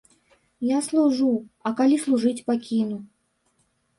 [0.67, 1.33] Я служу,
[1.69, 2.97] а калі служыць пакіну?